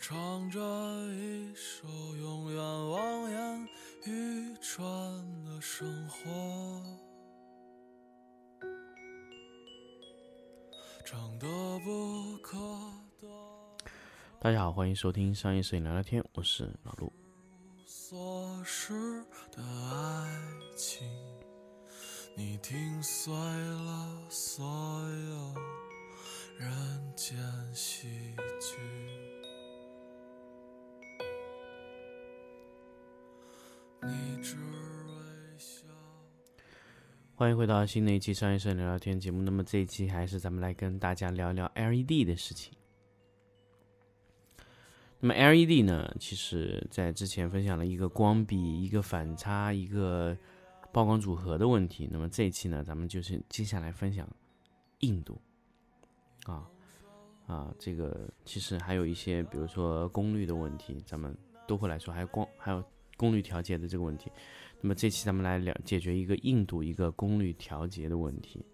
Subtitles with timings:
[0.00, 0.58] 唱着
[1.12, 1.86] 一首
[2.16, 3.68] 永远望眼
[4.06, 4.82] 欲穿
[5.44, 6.82] 的生活，
[11.04, 11.46] 唱得
[11.80, 12.56] 不可
[13.20, 13.28] 得。
[14.40, 17.12] 大家好，欢迎收听商业摄影聊聊天，我是老陆。
[17.84, 19.22] 所失
[19.52, 20.42] 的爱
[20.74, 21.06] 情，
[22.34, 25.54] 你听碎了所有
[26.56, 27.36] 人间
[27.74, 28.06] 喜
[28.58, 29.39] 剧。
[37.40, 39.40] 欢迎回到新的一期商业摄影聊聊天节目。
[39.40, 42.70] 那么这一期还是咱们来跟大家聊聊 LED 的事情。
[45.20, 50.36] 那么 LED 呢，其实在之前分享了一个光比、一个反差、一个
[50.92, 52.06] 曝光组合的问题。
[52.12, 54.28] 那么这一期呢，咱们就是接下来分享
[54.98, 55.40] 硬度
[56.44, 56.68] 啊
[57.46, 61.34] 啊，这个其实还有一些，比如说功率的问题，咱们
[61.66, 62.84] 都会来说，还有光还有
[63.16, 64.30] 功率调节的这个问题。
[64.80, 68.64] 那么这期咱们来聊解决一个硬度、一个功率调节的问题。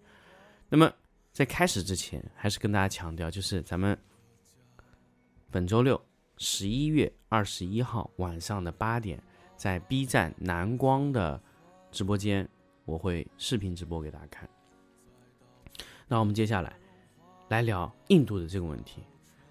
[0.69, 0.91] 那么
[1.31, 3.97] 在开始之前，还是跟大家强调，就是咱们
[5.51, 6.01] 本周六。
[6.39, 9.19] 十一月二十一号晚上的八点，
[9.55, 11.41] 在 B 站蓝光的
[11.91, 12.47] 直播间，
[12.85, 14.47] 我会视频直播给大家看。
[16.07, 16.77] 那我们接下来
[17.49, 19.01] 来聊印度的这个问题。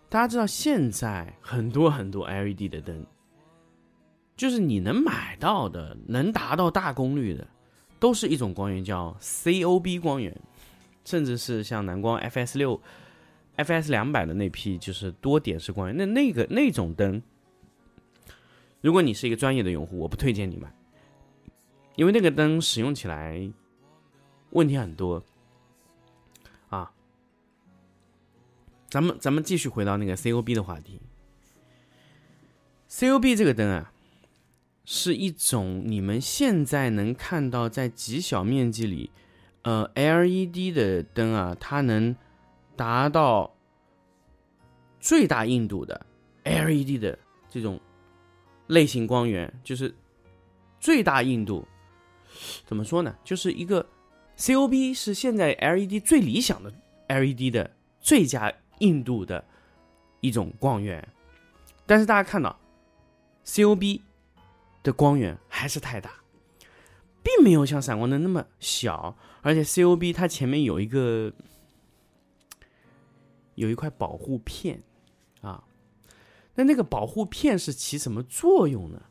[0.08, 3.04] 大家知道，现在很多很多 LED 的灯，
[4.36, 7.46] 就是你能买到的、能达到大功率的，
[7.98, 10.38] 都是一种光源，叫 COB 光源，
[11.04, 12.80] 甚至是像蓝光 FS 六。
[13.56, 17.22] FS 两百的那批就是多点式光源，那那个那种灯，
[18.82, 20.70] 如果你是一个专业的用户，我不推荐你买，
[21.94, 23.50] 因为那个灯使用起来
[24.50, 25.24] 问题很多
[26.68, 26.92] 啊。
[28.90, 31.00] 咱们咱们继续回到那个 COB 的话题
[32.90, 33.90] ，COB 这个灯啊，
[34.86, 39.10] 是一种你们现在能看到在极小面积里，
[39.62, 42.16] 呃，LED 的灯啊，它能。
[42.78, 43.56] 达到
[45.00, 46.04] 最大硬度的
[46.44, 47.80] LED 的这种
[48.66, 49.94] 类型光源，就是
[50.78, 51.66] 最大硬度。
[52.66, 53.16] 怎么说呢？
[53.24, 53.88] 就是一个
[54.36, 56.70] COB 是现在 LED 最理想的
[57.08, 59.42] LED 的最佳硬度的
[60.20, 61.08] 一种光源。
[61.86, 62.60] 但是大家看到
[63.46, 64.02] COB
[64.86, 66.22] 的光源还是太大，
[67.22, 71.32] 并没有像闪光灯那么小，而且 COB 它前面有一个。
[73.56, 74.82] 有一块保护片，
[75.40, 75.64] 啊，
[76.56, 79.02] 那那个保护片是起什么作用呢？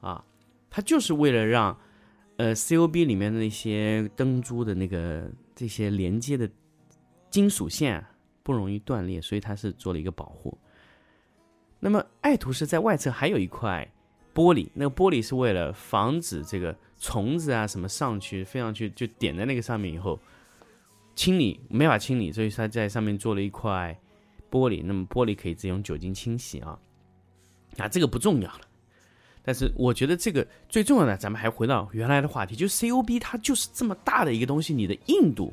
[0.00, 0.24] 啊，
[0.68, 1.78] 它就是为了让，
[2.36, 6.50] 呃，COB 里面的那些灯珠的那个这些连接的
[7.30, 8.04] 金属线
[8.42, 10.58] 不容易断裂，所以它是做了一个保护。
[11.78, 13.88] 那么爱图是在外侧还有一块
[14.38, 20.16] 玻璃，那个玻璃是为了防止这个虫子啊什么上去飞上去，就点在那个上面以后。
[21.16, 23.98] 清理没法清理，所以他在上面做了一块
[24.48, 24.80] 玻璃。
[24.84, 26.78] 那么玻璃可以直接用酒精清洗啊，
[27.76, 28.60] 啊，这个不重要了。
[29.42, 35.52] 但是我觉得这个最重要的，咱们还回到原来的话题，就 COB 它就是这么大的一个东西，你的硬度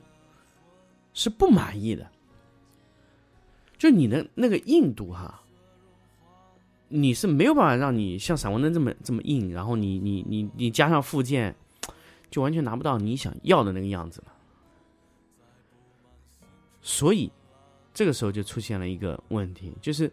[1.16, 2.08] 是不满意的。
[3.80, 5.42] 就你的那个硬度哈，
[6.88, 11.56] 你是没有办法让你像闪光灯这么这么硬，然后你你你你加上附件，
[12.30, 14.32] 就完全拿不到你想要的那个样子了。
[16.82, 17.32] 所以，
[17.94, 20.12] 这个时候就出现了一个问题，就是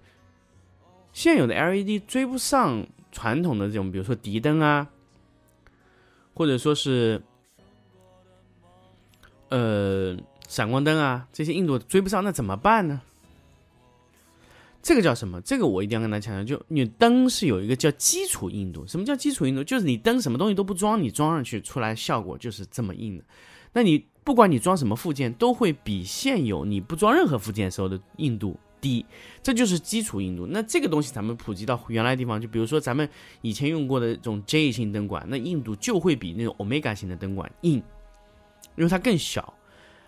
[1.12, 4.88] 现有的 LED 追不上传统的这种，比如说迪灯啊，
[6.32, 7.22] 或者说是
[9.50, 10.16] 呃
[10.48, 13.02] 闪光灯啊，这些硬度追不上，那怎么办呢？
[14.82, 15.40] 这个叫什么？
[15.40, 18.86] 这个我一定要跟大家强调，就你灯是有一个叫基础硬度。
[18.86, 19.62] 什么叫基础硬度？
[19.62, 23.24] 就是你灯什么东西都不装，你装上去出来效果就是这么硬的。
[23.72, 24.04] 那你。
[24.24, 29.04] 不管你装什么附件，都会比现有你不装任何附件时候的硬度低，
[29.42, 30.46] 这就是基础硬度。
[30.46, 33.08] 那这个东西咱们普及到原来地方，就比如说咱们
[33.40, 37.82] 以前用过的这种 J 型灯管，那硬度就会比那种 Omega 型的灯管硬，
[38.76, 39.52] 因为它更小。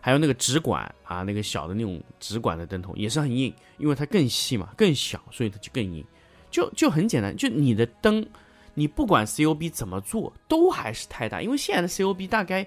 [0.05, 6.05] 还有那个直管啊，那个小的那种直管的灯头也是很硬，因为它更细嘛，更小，所以它就更硬。
[6.51, 8.29] 就就很简单，就你的灯，
[8.75, 12.67] 你不管 COB 怎么做，都还是太大，因为现在的 COB 大概。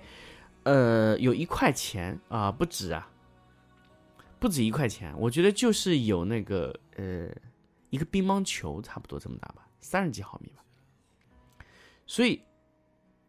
[0.63, 3.07] 呃，有一块钱啊，不止啊，
[4.37, 5.13] 不止一块钱。
[5.17, 7.29] 我觉得就是有那个呃，
[7.91, 10.63] 一个乒乓球差不多这么大吧，三十几毫米吧。
[12.07, 12.41] 所以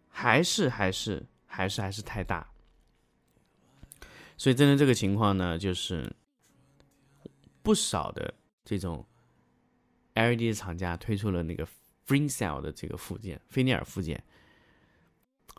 [0.09, 2.45] 还是还是还是还是太大。
[4.39, 6.11] 所以针对这个情况呢，就是
[7.63, 8.33] 不少的
[8.65, 9.05] 这种
[10.15, 11.69] LED 的厂家推出了那个
[12.07, 14.25] FreeCell 的这个附件，菲涅尔附件。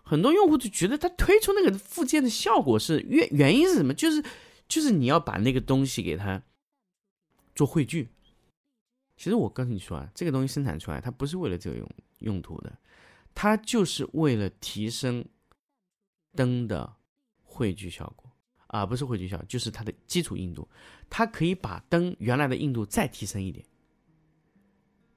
[0.04, 3.94] 很多用户就觉得他推出那个附件的效果是原原因是什么？
[3.94, 4.24] 就是
[4.68, 6.42] 就是你要把那个东西给它
[7.54, 8.10] 做汇聚。
[9.18, 11.90] 其实我跟你说啊，这个东西生产出来，它不是为了这个用
[12.20, 12.80] 用途的，
[13.36, 15.26] 它就是为了提升
[16.34, 16.96] 灯的
[17.44, 18.29] 汇聚效果
[18.70, 20.68] 啊，不是汇聚效，就是它的基础硬度，
[21.10, 23.66] 它可以把灯原来的硬度再提升一点。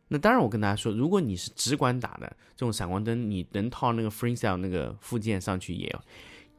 [0.08, 5.94] 那当然，我跟大家说，如果你是直管打的这种闪光灯，你能套那个 FreeCell 那个附件上去，也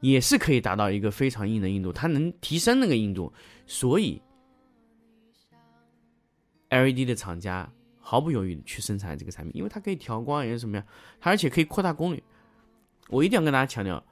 [0.00, 3.32] 也是可以达到一个非常硬的硬度，它能提升那个硬度。
[3.66, 4.20] 所以
[6.70, 10.84] ，LED 的厂家毫不犹豫的去生产这个产品，因为它可以调光，也是什么呀？
[11.20, 12.22] 它而且可以扩大功率。
[13.08, 14.04] 我一定要跟大家强调，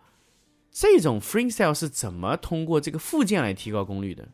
[0.73, 4.27] 这种 FreeCell 是怎么通过这个附件来提高功率的？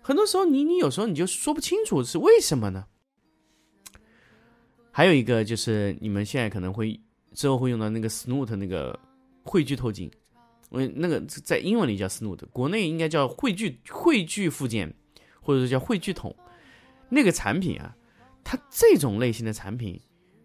[0.00, 2.86] 很多时候，你你有时候你就说不清楚是为什么呢？
[4.90, 6.98] 还有一个就是你们现在可能会
[7.34, 8.98] 之后会用到那个 Snoot 那个
[9.42, 10.10] 汇聚透镜，
[10.70, 14.94] 我那个在英文里叫 Snoot，国内应该叫汇聚汇聚附件，
[15.42, 16.34] 或者说叫汇聚筒。
[17.10, 17.94] 那个产品啊，
[18.42, 20.00] 它这种类型的产品，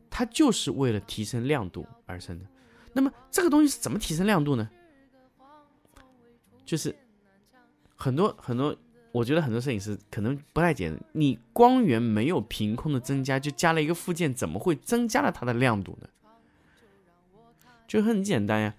[0.10, 2.46] 它就是为了提升亮度而生的。
[2.92, 4.70] 那么这个东西是怎么提升亮度呢？
[6.72, 6.96] 就是
[7.98, 8.74] 很多很多。
[9.12, 16.08] 我觉得很多摄影师可能不太简单，你光源没有凭空的增加，就加了一个附件，怎么会增加了它的亮度呢？
[17.90, 18.74] 就很简单呀，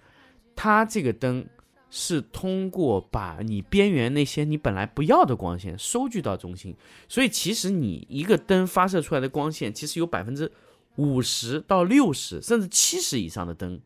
[0.55, 1.45] 它这个灯
[1.91, 6.75] 是通过把你边缘那些你本来不要的光线收聚到中心，
[7.07, 10.51] 所以其实你一个灯发射出来的光线，其实有百分之
[10.95, 13.79] 五十到六十甚至七十以上的灯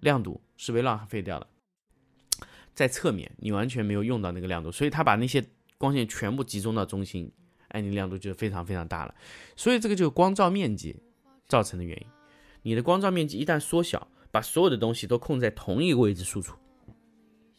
[0.00, 1.46] 亮度是被浪费掉了，
[2.78, 5.44] 在侧面你完全没有用到那个亮度，所以它把那些。
[5.80, 7.30] 光线全部集中到中心，
[7.68, 9.14] 哎，你亮度就非常非常大了。
[9.54, 10.96] 所以这个就是光照面积
[11.46, 12.06] 造成的原因。
[12.62, 16.56] 你的光照面积一旦缩小，把所有的东西都控在同一个位置输出，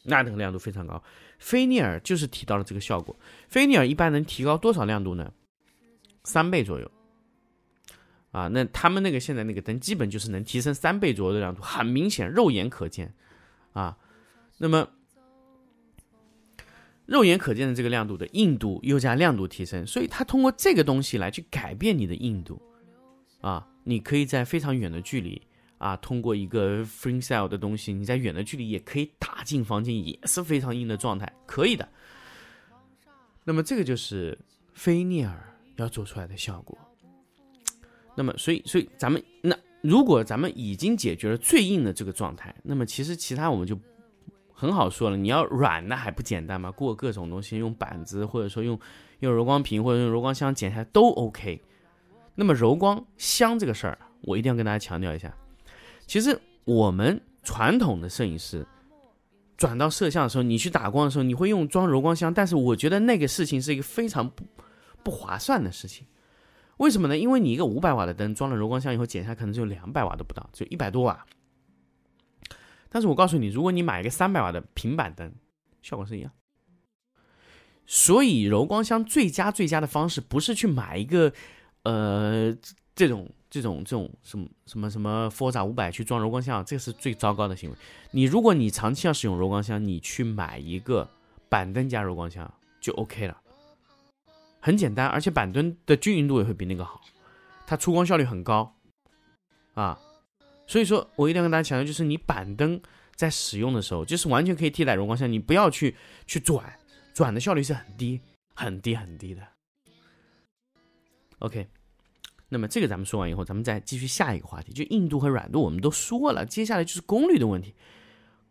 [0.04, 1.01] 那这个亮度非常高。
[1.38, 3.18] 菲涅尔就是提到了这个效果。
[3.48, 5.31] 菲涅尔一般能提高多少亮度呢？
[6.25, 6.92] 三倍左右。
[8.31, 13.13] 啊，那他们那个现在那个灯基本就是能提升三倍左右的亮度，很明显，肉眼可见。
[13.71, 13.98] 啊，
[14.57, 14.89] 那么。
[17.09, 22.61] 肉眼可见的这个亮度的硬度又加亮度提升，所以它通过这个东西来去改变你的硬度，
[23.41, 25.41] 啊，你可以在非常远的距离
[25.79, 31.89] 啊，通过一个 FreeCell 的东西，你在远的距离也可以打进房间，也是非常硬的状态，可以的。
[33.44, 34.38] 那么这个就是
[34.75, 36.77] 菲涅尔要做出来的效果。
[38.15, 43.75] 那么，所以，所以咱们那如果咱们已经解决了最硬的这个状态，那么其实其他我们就。
[44.59, 46.69] 很好说了，你要软那还不简单吗？
[46.69, 48.77] 过各种东西，用板子或者说用
[49.19, 51.61] 用柔光屏或者用柔光箱剪下来都 OK。
[52.35, 55.33] 那么柔光箱这个事儿，我一定要跟大家强调一下。
[56.06, 58.68] 其实我们传统的摄影师
[59.56, 64.44] 转到摄像的时候，你去打光的时候，你会用装柔光箱，但是我觉得那个事情是一个非常不
[65.04, 66.06] 不划算的事情。
[66.78, 67.18] 为什么呢？
[67.18, 71.25] 因为你一个五百瓦的灯装了柔光箱以后，剪下来可能只有两百瓦都不到，只有一百多瓦。
[72.89, 75.31] 但是我告诉你，如果你买一个三百瓦的平板灯，
[75.81, 76.31] 效果是一样。
[77.85, 81.31] 所以柔光箱最佳最佳的方式，不是去买一个，
[81.83, 82.55] 呃，
[82.95, 87.75] 这种这种这种什么什么什么 Forza 五百去装柔光箱，这是最糟糕的行为。
[88.11, 91.09] 你如果你长期要使用柔光箱，你去买一个
[91.47, 93.37] 板灯加柔光箱就 OK 了，
[94.59, 97.01] 很简单，而且板灯的均匀度也会比那个好，
[97.65, 98.75] 它出光效率很高，
[99.73, 99.99] 啊。
[100.69, 102.80] 所以说，我一定要跟大家强调，就是你板灯
[103.16, 105.95] 在使用的时候，就是完全可以替代柔光箱，你不要去
[106.28, 106.64] 去转，
[107.11, 108.21] 转的效率是很低、
[108.54, 109.42] 很低、很低的。
[111.40, 111.68] OK，
[112.49, 117.73] 那么这个咱们说完以后，咱们再继续下一个话题，就硬度和软度，我们都说了，接下来就是功率的问题。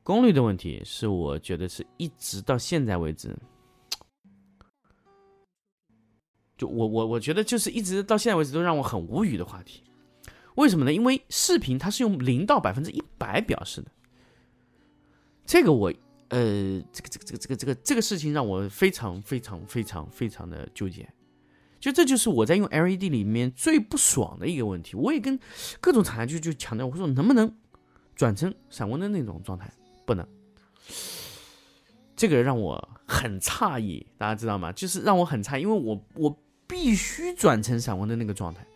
[0.03, 3.33] 功率的问题是我觉得是一直到现在为止，
[6.57, 9.85] 就我我我觉得就是一直到现在为止都让我很无语的话题。
[10.59, 10.93] 为什么呢？
[10.93, 13.88] 因为视频它是用零到百分之一百表示的，
[15.47, 15.93] 这个我
[16.31, 21.09] 呃，这个这个这个这个这个这个事情让我非常非常非常非常的纠结，
[21.79, 24.97] 就这就是我在用 LED 里面最不爽的一个问题。
[24.97, 25.38] 我也跟
[25.81, 27.57] 各种厂家就就强调，我说能不能
[28.17, 29.73] 转成闪光灯那种状态？
[30.05, 30.27] 不能，
[32.17, 34.73] 这个让我很诧异，大家知道吗？
[34.73, 36.37] 就是让我很诧异，因为我我
[36.67, 38.67] 必须转成闪光灯那个状态。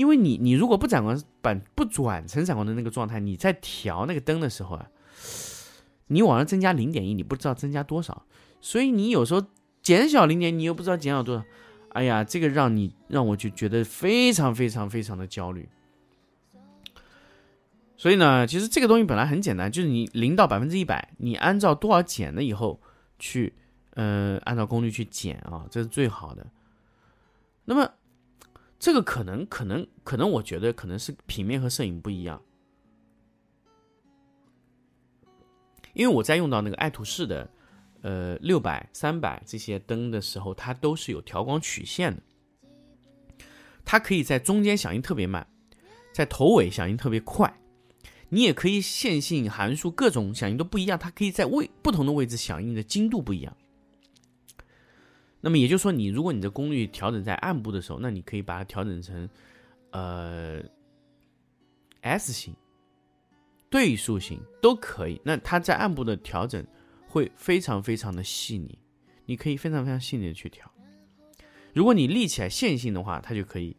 [0.00, 4.88] 因为你你如果不转光板不转成闪光灯那个状态，你在调那个灯的时候啊，
[6.06, 8.24] 你往上增加零点一，你不知道增加多少，
[8.62, 9.44] 所以你有时候
[9.82, 11.44] 减小零点，你又不知道减少多少，
[11.90, 15.68] 哎呀，这个让你让我就觉得非常非常非常的焦虑。
[17.98, 22.80] 所以呢，其实这个东西本来很简单，就是你零到百分之一百，你按照多少减了以后
[23.18, 23.52] 去，
[23.90, 26.46] 呃，按照功率去减啊，这是最好的。
[27.66, 27.86] 那么，
[28.80, 32.40] 这个可能可能可能，我觉得可能是平面和摄影不一样，
[35.92, 37.50] 因为我在用到那个爱图仕的，
[38.00, 42.22] 呃，六百、三百这些灯的时候，它都是有调光曲线的，
[43.84, 45.46] 它可以在中间响应特别慢，
[46.14, 47.54] 在头尾响应特别快。
[48.30, 53.54] 你也可以线性函数各种响应都不一样，它可以在位不同的位置响应的精度不一样。
[55.40, 59.28] 那么也就是说，你如果你的功率调整在暗部的时候，那你可以把它调整成
[59.90, 60.60] 呃
[62.02, 62.54] S 型、
[63.70, 65.20] 对数型都可以。
[65.24, 66.64] 那它在暗部的调整
[67.08, 68.78] 会非常非常的细腻，
[69.24, 70.70] 你可以非常非常细腻的去调。
[71.72, 73.76] 如果你立起来线性的话，它就可以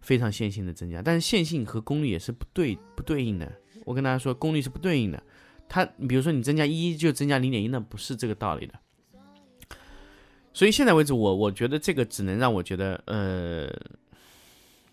[0.00, 1.02] 非常线性的增加。
[1.02, 3.52] 但是线性和功率也是不对不对应的。
[3.84, 5.22] 我跟大家说，功率是不对应的。
[5.68, 8.74] 它，比如说你增加一就增加零点一，那不是这个道理的。
[10.52, 13.68] 所以现在为止，我我觉得这个只能让我觉得，呃，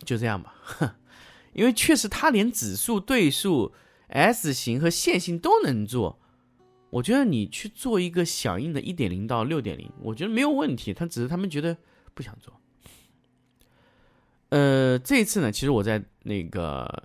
[0.03, 0.55] 就这样吧。
[1.53, 3.73] 因为确实它连指数、对数、
[4.07, 6.19] S 型和线性都能做。
[6.89, 10.93] 我觉得你去做一个响应的一点零到六点零，我觉得没有问题。
[10.93, 11.75] 他只是他们觉得
[12.13, 12.53] 不想做。
[14.49, 17.03] 呃，这一次呢，其实我在那个。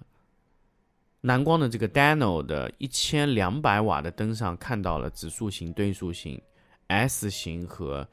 [1.24, 6.40] 蓝光的这个 Dano 的一千两百瓦的灯上看到了指数型、对数型、
[6.86, 8.08] S 型和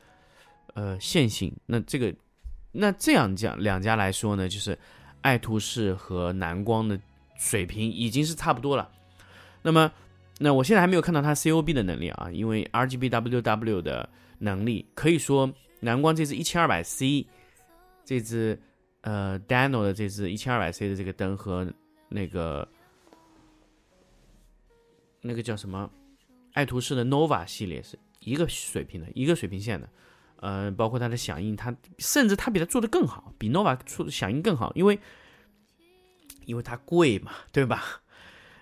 [0.78, 1.52] 呃线性。
[1.66, 2.14] 那这个
[2.72, 4.78] 那这样讲两家来说呢，就是
[5.22, 7.00] 爱图仕和蓝光的
[7.36, 8.88] 水平已经是差不多了。
[9.64, 9.92] 那么
[10.38, 14.08] 那我现在还没有看到它 COB 的能力啊，因为 RGBWW 的
[14.38, 17.26] 能力可以说蓝光这支一千二百 C
[18.06, 18.62] 这支
[19.02, 21.74] 呃 Dano 的这支一千二百 C 的这个灯和
[22.10, 22.68] 那个。
[25.20, 25.90] 那个叫什么？
[26.54, 29.90] 爱图仕的 Nova 系列是一个水平的，一个水平线的，
[30.40, 35.00] 呃，包括它的响应，它甚至它比它做的更好，比 Nova 出响应更好，因为
[36.46, 37.84] 因为它贵嘛，对吧？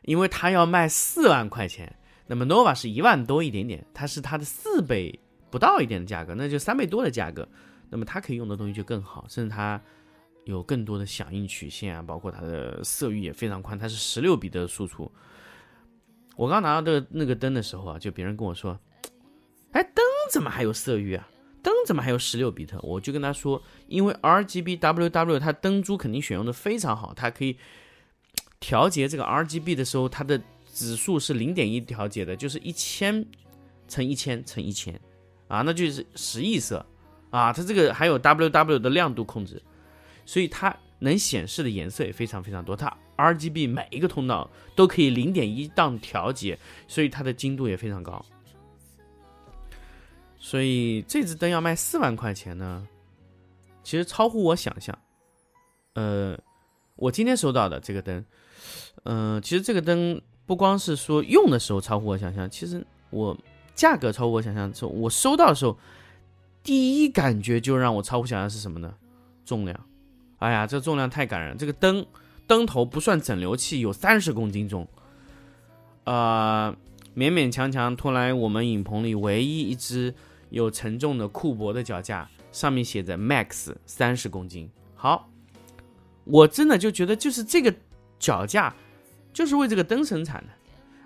[0.04, 1.96] 因为它要卖四万块钱，
[2.28, 7.48] 那么 Nova 是一万多一点点，它是它的四倍不到一点的价格，那就三倍多的价格，
[7.90, 9.82] 那么它可以用的东西就更好，甚至它
[10.46, 15.12] 有更多的响应曲线啊，包括它的色域也非常宽，它是十六比的输出。
[16.36, 18.80] 我刚拿到这个那个灯的时候啊，就别人跟我说
[19.72, 21.28] ：“哎，灯怎么还有色域啊？
[21.66, 27.58] 灯怎么还有十六比特？”我就跟他说：“因为 RGBWW 它灯珠肯定选用的非常好，它可以
[28.60, 30.40] 调节这个 RGB 的时候，它的
[30.72, 33.26] 指数是零点一调节的，就是一千
[33.88, 34.94] 乘一千乘一千
[35.48, 36.86] 啊，那就是十亿色
[37.32, 37.52] 啊。
[37.52, 39.60] 它这个还有 WW 的亮度控制，
[40.24, 42.76] 所以它能显示的颜色也非常非常多。
[42.76, 48.24] 它 RGB 每一个通道都可以零点一档调节，所以它的精度也非常高。
[50.46, 52.88] 所以这支灯要卖四万块钱呢，
[53.82, 54.96] 其实超乎我想象。
[55.96, 56.38] 呃，
[56.98, 58.24] 我今天收到的这个灯，
[59.06, 63.36] 嗯，其实这个灯不光是说用的时候超乎我想象，其实我
[63.74, 65.76] 价格超乎我想象之后，我收到的时候，
[66.62, 68.94] 第一感觉就让我超乎想象是什么呢？
[69.48, 69.76] 重量。
[70.38, 72.06] 哎呀，这重量太感人，这个灯。
[72.46, 74.88] 灯头不算整流器，有三十公斤重，
[76.04, 76.72] 呃，
[77.16, 80.14] 勉勉强强拖来我们影棚里唯一一只
[80.56, 84.70] 有沉重的库珀的脚架，上面写着 Max 三十公斤。
[84.96, 85.30] 好，
[86.24, 87.74] 我真的就觉得就是这个
[88.18, 88.74] 脚架
[89.34, 90.50] 就是为这个灯生产的。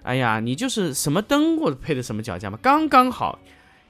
[0.03, 3.39] 哎呀，你就是什么灯或者配的什么脚架嘛，刚刚好，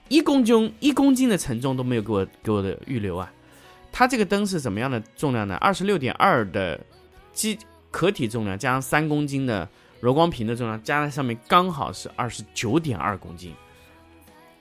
[0.07, 3.31] 一公斤一公斤的承重都没有给我给我的预留啊。
[3.91, 5.55] 它这个灯是怎么样的重量呢？
[5.55, 6.79] 二十六点二的。
[7.31, 7.57] 机
[7.89, 9.65] 壳体重量加上三公斤的
[10.01, 13.53] 柔光屏的重量加在上面，刚好是二十九点二公斤，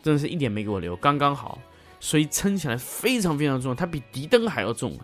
[0.02, 1.58] 真的是一点没给我留，刚刚好，
[2.00, 4.98] 所以撑起来非常非常重，它比敌灯还要重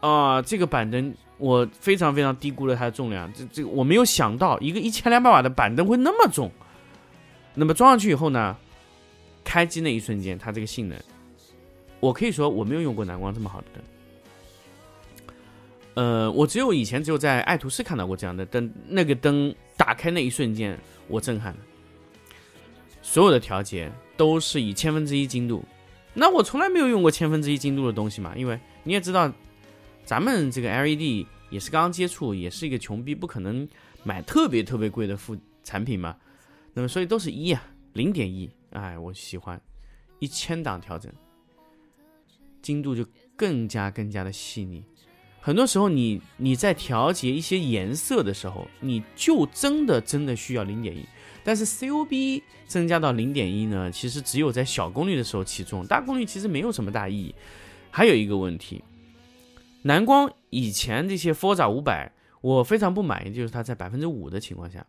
[0.00, 0.40] 啊！
[0.42, 6.50] 这个板灯我非常非常低估了它的重量，这这我没有想到一个一千两百瓦的板灯会那么重。
[7.54, 8.56] 那么装上去以后呢，
[9.42, 10.98] 开机那一瞬间，它这个性能，
[12.00, 13.82] 我可以说我没有用过蓝光这么好的灯。
[15.94, 21.58] 呃，我只有以前只有在爱图仕看到过这样的灯，那个灯打开那一瞬间，我震撼了。
[23.06, 25.62] 所有的调节都是以千分之一精度，
[26.14, 29.30] 那我从来没有用过千分之一精度的东西嘛，因为你也知道，
[30.06, 33.68] 咱们这个 LED 也是刚刚接触，也是一个穷逼，不可能
[34.04, 36.16] 买特别特别贵的副产品嘛。
[36.72, 39.60] 那么所以都是一啊，零点一，哎，我喜欢
[40.18, 41.12] 一千档调整，
[42.62, 43.06] 精度就
[43.36, 44.82] 更加更加的细腻。
[45.42, 51.06] 很多时候你你在调节一些颜色的时候，你就真的真的需要零点一。
[51.44, 57.34] 但是 COB 增加到零点一呢，其实只有在小功率的时候起作用，大功率其实没有什么大意义。
[57.90, 58.82] 还有一个问题，
[59.82, 62.10] 蓝光以前这些 Forza 五百，
[62.40, 64.84] 我非常不满意，就是它在百分之五的情况下，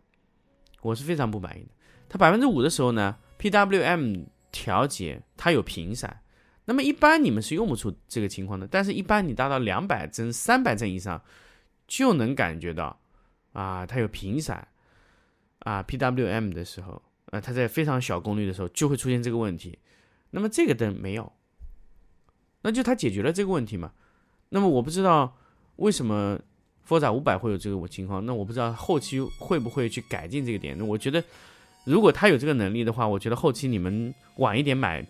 [0.80, 1.68] 我是非常不满意的。
[2.08, 6.20] 它百分之五的时候呢，PWM 调节它有频闪，
[6.64, 11.22] 那么一般你们是用不出这个情况的，但是一般你达到两百帧、三百帧以上，
[11.86, 12.98] 就能感觉到
[13.52, 14.66] 啊，它有频闪。
[15.66, 19.76] 啊，PWM 的时候，呃，它在非常小功率的时候就会出现这个问题。
[20.30, 21.32] 那么这个灯没有，
[22.62, 23.90] 那就它解决了这个问题嘛？
[24.50, 25.36] 那么我不知道
[25.74, 26.38] 为什么
[26.86, 30.78] Forza 五百会有这个情况，那我不知道后期会不会去改进这个点。
[30.78, 31.20] 那我觉得，
[31.84, 35.04] 如果它有这个能力的话，我觉得后期你们晚一点买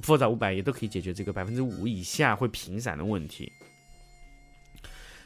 [0.00, 3.52] Forza 五百也都可以解决这个百分之五以下会频闪的问题。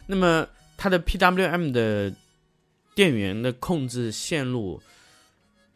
[0.06, 0.44] 那么
[0.76, 2.12] 它的 PWM 的。
[2.94, 4.80] 电源的控制线路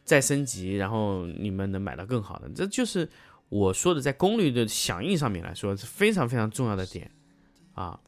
[0.04, 3.08] 再升级，然后你们能买到更好的，这就是
[3.48, 7.10] 我说的在功率的响应上面来说是非常非常重要的点
[7.74, 7.98] 啊。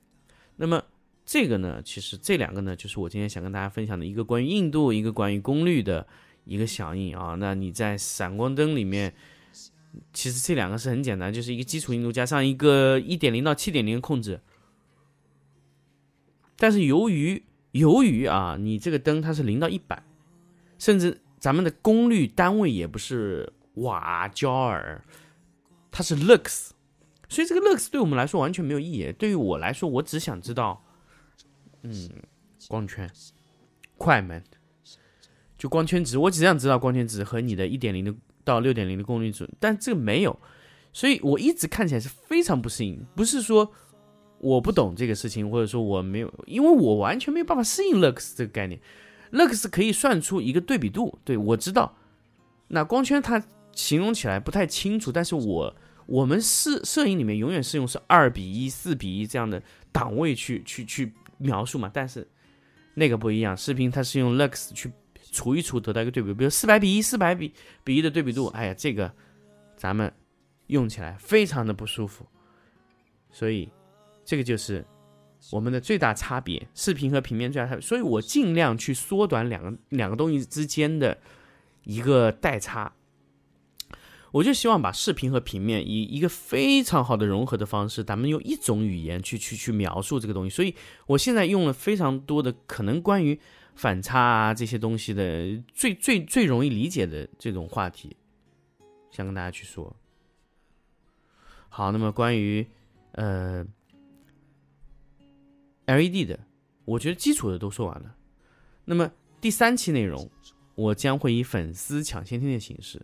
[0.57, 0.83] 那么
[1.25, 6.07] 这个呢，其实这两个呢，就是我今天想跟大家分享的一个关于硬度，一个关于功率的
[6.45, 7.35] 一个响应啊。
[7.39, 9.15] 那你在闪光灯里面，
[10.13, 14.41] 其实这两个是很简单，就是一个基础硬度加上一个一点零到七点零控制，
[16.57, 20.03] 但是由于由于啊，你这个灯它是零到一百，
[20.79, 25.05] 甚至咱们的功率单位也不是瓦焦耳，
[25.91, 26.71] 它是 lux，
[27.29, 29.13] 所以这个 lux 对我们来说完全没有意义。
[29.13, 30.83] 对于我来说，我只想知道，
[31.83, 32.11] 嗯，
[32.67, 33.09] 光圈、
[33.97, 34.43] 快门，
[35.57, 40.37] 就光圈值，我只想知道光圈值和你的一点零的到六点零的功率值，但这个没有，
[40.93, 43.73] 所以我一直看起来是非常不适应，不是说。
[44.41, 48.81] 我不懂这个事情，或者说我没有，因为我完全没有办法适应 lux 这个概念。
[49.33, 51.95] lux 可以算出一个对比度，对我知道。
[52.69, 55.77] 那光圈它形容起来不太清楚，但是我
[56.07, 61.91] 我们摄摄影里面永远是用是二比一、四比一这样的档位去去去描述嘛。
[61.93, 62.27] 但是
[62.95, 64.91] 那个不一样，视频它是用 lux 去
[65.31, 67.53] 除一除得到一个对比，比如四百比一、四百比
[67.85, 68.47] 比一的对比度。
[68.47, 69.13] 哎呀，这个
[69.77, 70.11] 咱们
[70.69, 72.25] 用起来非常的不舒服，
[73.31, 73.69] 所以。
[74.25, 74.85] 这个就是
[75.51, 81.19] 我们的最大差别，视频和平面最大差别，所以我尽量去缩短两个两个东西之间的
[81.85, 82.93] 一个代差。
[84.33, 90.51] 我就希望把视频和平面以一个非常好的融合的方式，咱们用一种语言去去去描述这个东西。
[90.51, 90.73] 所以
[91.07, 93.41] 我现在用了非常多的可能关于
[93.75, 98.15] 反差啊这些东西的最最最容易理解的这种话题，
[99.11, 99.97] 想跟大家去说。
[101.69, 102.65] 好，那么关于
[103.13, 103.67] 呃。
[105.97, 106.39] LED 的，
[106.85, 108.15] 我觉得基础的都说完了。
[108.85, 110.31] 那么第三期内容，
[110.75, 113.01] 我将会以粉丝抢先听的形式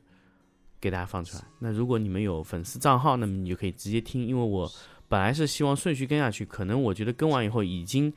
[0.80, 1.44] 给大家放出来。
[1.58, 4.70] 那如果你们有粉丝账号，那么你就可以直接听，因为我
[5.08, 8.12] 本来是希望顺序跟下去，可能我觉得跟完以后已经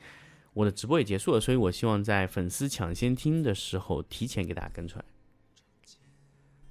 [0.52, 5.04] 我的直播也结束了，所以我希望在粉丝抢先听的时候提前给大家跟出来。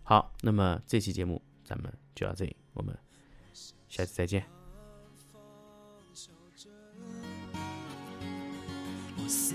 [0.03, 2.97] 好，那么这期节目咱们就到这里，我们
[3.87, 4.58] 下次再见。
[9.29, 9.53] 撕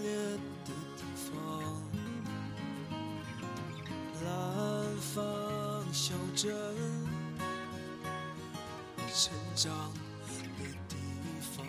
[0.00, 0.10] 裂
[0.64, 1.30] 的地方，
[4.24, 6.56] 蓝方小镇，
[9.14, 9.92] 成长
[10.58, 10.96] 的地
[11.54, 11.66] 方，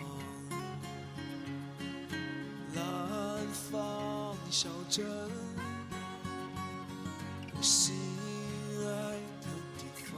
[2.74, 5.06] 蓝方小镇，
[7.54, 7.94] 我心
[8.78, 8.88] 爱
[9.42, 10.10] 的地方，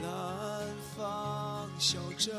[0.00, 0.06] 南
[0.96, 2.32] 方小镇。